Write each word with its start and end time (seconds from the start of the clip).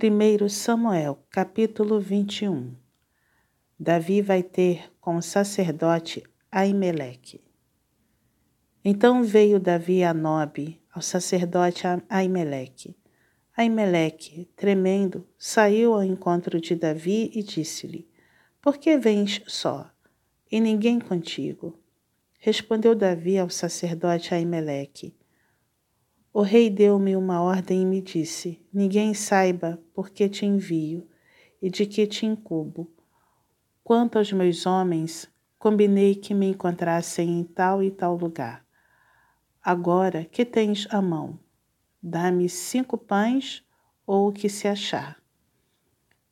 1 0.00 0.48
Samuel, 0.48 1.18
capítulo 1.28 1.98
21 1.98 2.72
Davi 3.76 4.22
vai 4.22 4.44
ter 4.44 4.92
com 5.00 5.16
o 5.16 5.20
sacerdote 5.20 6.22
Aimeleque. 6.52 7.40
Então 8.84 9.24
veio 9.24 9.58
Davi 9.58 10.04
a 10.04 10.14
Nobe, 10.14 10.80
ao 10.94 11.02
sacerdote 11.02 11.82
Aimeleque. 12.08 12.96
Aimeleque, 13.56 14.48
tremendo, 14.54 15.26
saiu 15.36 15.94
ao 15.94 16.04
encontro 16.04 16.60
de 16.60 16.76
Davi 16.76 17.32
e 17.34 17.42
disse-lhe: 17.42 18.08
Por 18.62 18.76
que 18.78 18.96
vens 18.96 19.42
só, 19.48 19.90
e 20.48 20.60
ninguém 20.60 21.00
contigo? 21.00 21.76
Respondeu 22.38 22.94
Davi 22.94 23.36
ao 23.36 23.50
sacerdote 23.50 24.32
Aimeleque: 24.32 25.12
o 26.32 26.42
rei 26.42 26.68
deu-me 26.68 27.16
uma 27.16 27.40
ordem 27.40 27.82
e 27.82 27.86
me 27.86 28.00
disse: 28.00 28.64
Ninguém 28.72 29.14
saiba 29.14 29.80
por 29.94 30.10
que 30.10 30.28
te 30.28 30.44
envio 30.44 31.08
e 31.60 31.70
de 31.70 31.86
que 31.86 32.06
te 32.06 32.26
incubo. 32.26 32.90
Quanto 33.82 34.18
aos 34.18 34.32
meus 34.32 34.66
homens, 34.66 35.28
combinei 35.58 36.14
que 36.14 36.34
me 36.34 36.50
encontrassem 36.50 37.40
em 37.40 37.44
tal 37.44 37.82
e 37.82 37.90
tal 37.90 38.16
lugar. 38.16 38.64
Agora, 39.62 40.24
que 40.24 40.44
tens 40.44 40.86
à 40.90 41.00
mão? 41.00 41.38
Dá-me 42.02 42.48
cinco 42.48 42.96
pães 42.96 43.64
ou 44.06 44.28
o 44.28 44.32
que 44.32 44.48
se 44.48 44.68
achar. 44.68 45.16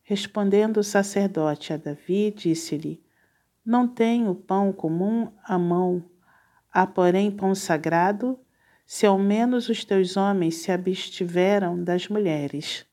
Respondendo 0.03 0.77
o 0.77 0.85
sacerdote 0.85 1.73
a 1.73 1.77
Davi, 1.77 2.31
disse-lhe: 2.31 3.03
Não 3.65 3.89
tenho 3.89 4.35
pão 4.35 4.73
comum 4.73 5.33
à 5.43 5.59
mão, 5.59 6.05
há, 6.73 6.87
porém, 6.87 7.31
pão 7.31 7.55
sagrado 7.55 8.39
se 8.87 9.05
ao 9.05 9.19
menos 9.19 9.69
os 9.69 9.85
teus 9.85 10.17
homens 10.17 10.59
se 10.59 10.71
abstiveram 10.71 11.83
das 11.83 12.07
mulheres. 12.07 12.87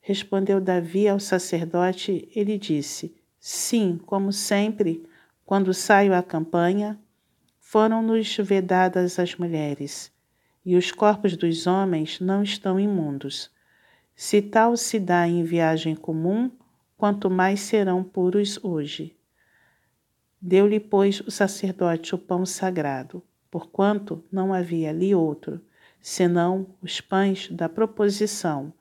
Respondeu 0.00 0.60
Davi 0.60 1.08
ao 1.08 1.18
sacerdote, 1.18 2.28
ele 2.32 2.56
disse: 2.56 3.12
Sim, 3.40 4.00
como 4.06 4.32
sempre, 4.32 5.04
quando 5.44 5.74
saio 5.74 6.14
à 6.14 6.22
campanha, 6.22 6.96
foram-nos 7.58 8.36
vedadas 8.36 9.18
as 9.18 9.34
mulheres, 9.34 10.12
e 10.64 10.76
os 10.76 10.92
corpos 10.92 11.36
dos 11.36 11.66
homens 11.66 12.20
não 12.20 12.44
estão 12.44 12.78
imundos. 12.78 13.50
Se 14.14 14.40
tal 14.40 14.76
se 14.76 15.00
dá 15.00 15.26
em 15.26 15.42
viagem 15.42 15.96
comum, 15.96 16.48
quanto 16.96 17.28
mais 17.28 17.58
serão 17.60 18.04
puros 18.04 18.58
hoje. 18.62 19.16
Deu-lhe, 20.40 20.78
pois, 20.78 21.20
o 21.20 21.30
sacerdote 21.30 22.14
o 22.14 22.18
pão 22.18 22.46
sagrado 22.46 23.20
porquanto 23.50 24.24
não 24.30 24.52
havia 24.52 24.90
ali 24.90 25.14
outro, 25.14 25.60
senão 26.00 26.66
os 26.82 27.00
pães 27.00 27.48
da 27.50 27.68
proposição, 27.68 28.72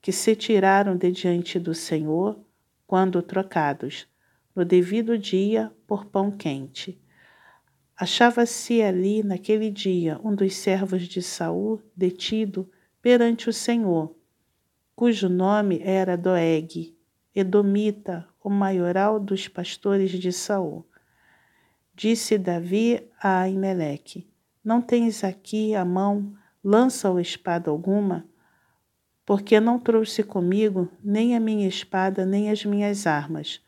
que 0.00 0.12
se 0.12 0.36
tiraram 0.36 0.96
de 0.96 1.10
diante 1.10 1.58
do 1.58 1.74
Senhor, 1.74 2.38
quando 2.86 3.20
trocados, 3.22 4.06
no 4.54 4.64
devido 4.64 5.18
dia, 5.18 5.72
por 5.86 6.06
pão 6.06 6.30
quente. 6.30 7.00
Achava-se 7.96 8.80
ali 8.80 9.22
naquele 9.22 9.70
dia 9.70 10.20
um 10.22 10.34
dos 10.34 10.54
servos 10.54 11.02
de 11.08 11.20
Saul 11.20 11.82
detido 11.96 12.70
perante 13.02 13.48
o 13.48 13.52
Senhor, 13.52 14.14
cujo 14.94 15.28
nome 15.28 15.80
era 15.82 16.16
Doeg, 16.16 16.96
Edomita, 17.34 18.26
o 18.42 18.50
maioral 18.50 19.20
dos 19.20 19.46
pastores 19.46 20.10
de 20.10 20.32
Saul. 20.32 20.86
Disse 21.98 22.38
Davi 22.38 23.02
a 23.20 23.40
Aimeleque: 23.40 24.24
Não 24.64 24.80
tens 24.80 25.24
aqui 25.24 25.74
a 25.74 25.84
mão 25.84 26.32
lança 26.62 27.10
ou 27.10 27.18
espada 27.18 27.72
alguma? 27.72 28.24
Porque 29.26 29.58
não 29.58 29.80
trouxe 29.80 30.22
comigo 30.22 30.88
nem 31.02 31.34
a 31.34 31.40
minha 31.40 31.66
espada 31.66 32.24
nem 32.24 32.52
as 32.52 32.64
minhas 32.64 33.04
armas, 33.04 33.60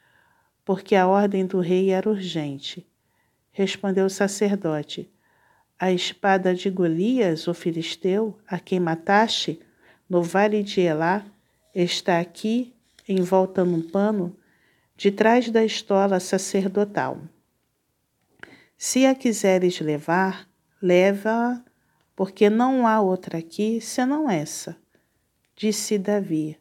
porque 0.65 0.95
a 0.95 1.09
ordem 1.09 1.45
do 1.45 1.59
rei 1.59 1.91
era 1.91 2.09
urgente. 2.09 2.87
Respondeu 3.51 4.07
o 4.07 4.09
sacerdote: 4.11 5.11
A 5.77 5.91
espada 5.91 6.55
de 6.55 6.71
Golias, 6.71 7.49
o 7.49 7.53
filisteu, 7.53 8.39
a 8.47 8.61
quem 8.61 8.79
mataste, 8.79 9.61
no 10.09 10.23
vale 10.23 10.63
de 10.63 10.83
Elá, 10.83 11.27
está 11.75 12.21
aqui, 12.21 12.77
envolta 13.09 13.65
num 13.65 13.83
pano, 13.83 14.37
de 14.97 15.11
trás 15.11 15.51
da 15.51 15.65
estola 15.65 16.21
sacerdotal. 16.21 17.21
Se 18.83 19.05
a 19.05 19.15
quiseres 19.15 19.79
levar, 19.79 20.49
leva-a, 20.81 21.63
porque 22.17 22.49
não 22.49 22.87
há 22.87 22.99
outra 22.99 23.37
aqui 23.37 23.79
senão 23.79 24.31
essa. 24.31 24.75
Disse 25.55 25.99
Davi: 25.99 26.59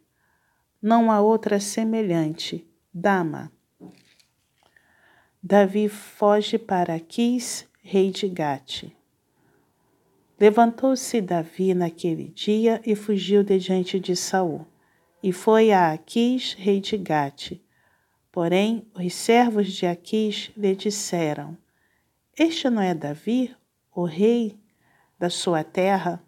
Não 0.82 1.10
há 1.10 1.22
outra 1.22 1.62
semelhante, 1.62 2.68
dama. 2.94 3.50
Davi 5.42 5.88
foge 5.88 6.60
para 6.60 6.96
Aquis, 6.96 7.66
rei 7.82 8.12
de 8.12 8.28
Gate. 8.28 8.92
Levantou-se 10.38 11.22
Davi 11.22 11.74
naquele 11.74 12.26
dia 12.32 12.82
e 12.86 12.96
fugiu 12.96 13.46
de 13.46 13.58
diante 13.58 13.98
de 13.98 14.14
Saul, 14.14 14.68
e 15.24 15.32
foi 15.32 15.72
a 15.72 15.94
Aquis, 15.94 16.54
rei 16.56 16.82
de 16.82 16.98
Gate. 16.98 17.62
Porém, 18.30 18.86
os 18.94 19.14
servos 19.14 19.72
de 19.72 19.86
Aquis 19.86 20.52
lhe 20.58 20.76
disseram: 20.76 21.58
este 22.40 22.70
não 22.70 22.82
é 22.82 22.96
Davi, 22.96 23.54
o 23.94 24.06
rei 24.06 24.58
da 25.20 25.30
sua 25.30 25.62
terra? 25.62 26.24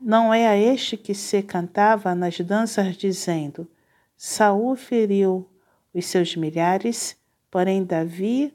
Não 0.00 0.32
é 0.32 0.46
a 0.46 0.56
este 0.56 0.96
que 0.96 1.12
se 1.12 1.42
cantava 1.42 2.14
nas 2.14 2.38
danças 2.38 2.96
dizendo: 2.96 3.68
Saul 4.16 4.76
feriu 4.76 5.50
os 5.92 6.06
seus 6.06 6.36
milhares, 6.36 7.16
porém 7.50 7.84
Davi 7.84 8.54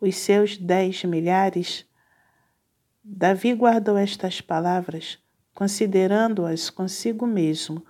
os 0.00 0.16
seus 0.16 0.56
dez 0.56 1.04
milhares? 1.04 1.84
Davi 3.04 3.52
guardou 3.52 3.98
estas 3.98 4.40
palavras, 4.40 5.18
considerando-as 5.52 6.70
consigo 6.70 7.26
mesmo, 7.26 7.84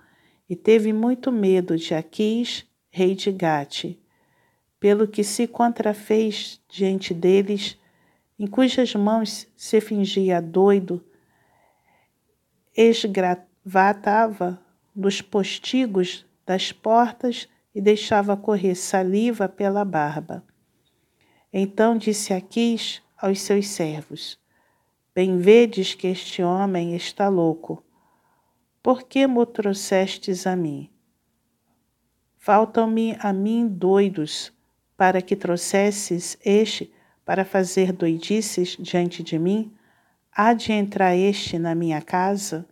e 0.49 0.55
teve 0.57 0.91
muito 0.91 1.31
medo 1.31 1.77
de 1.77 1.95
Aquis, 1.95 2.65
rei 2.89 3.15
de 3.15 3.31
Gate, 3.31 3.97
pelo 4.81 5.07
que 5.07 5.23
se 5.23 5.47
contrafez 5.47 6.59
diante 6.67 7.13
deles 7.13 7.77
em 8.37 8.47
cujas 8.47 8.93
mãos 8.95 9.47
se 9.55 9.79
fingia 9.79 10.41
doido, 10.41 11.03
esgravatava 12.75 14.59
nos 14.95 15.21
postigos 15.21 16.25
das 16.45 16.71
portas 16.71 17.47
e 17.73 17.81
deixava 17.81 18.37
correr 18.37 18.75
saliva 18.75 19.47
pela 19.49 19.83
barba. 19.83 20.43
Então 21.51 21.97
disse 21.97 22.33
Aquis 22.33 23.01
aos 23.17 23.41
seus 23.41 23.67
servos: 23.67 24.37
Bem 25.13 25.37
vedes 25.37 25.93
que 25.93 26.07
este 26.07 26.43
homem 26.43 26.95
está 26.95 27.29
louco. 27.29 27.81
Por 28.83 29.03
que 29.03 29.25
me 29.25 29.45
trouxestes 29.45 30.45
a 30.45 30.55
mim? 30.55 30.89
Faltam-me 32.37 33.17
a 33.19 33.33
mim 33.33 33.67
doidos, 33.67 34.53
para 34.95 35.21
que 35.21 35.35
trouxesses 35.35 36.37
este 36.45 36.93
para 37.25 37.43
fazer 37.43 37.91
doidices 37.91 38.77
diante 38.79 39.23
de 39.23 39.37
mim? 39.39 39.73
Há 40.31 40.53
de 40.53 40.71
entrar 40.71 41.15
este 41.15 41.57
na 41.57 41.73
minha 41.73 42.01
casa? 42.01 42.65